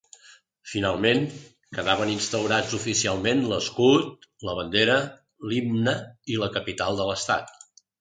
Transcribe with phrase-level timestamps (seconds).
[0.69, 1.19] Finalment,
[1.79, 4.99] quedaven instaurats oficialment l'escut, la bandera,
[5.53, 5.97] l'himne
[6.35, 7.59] i la capital de l'Estat.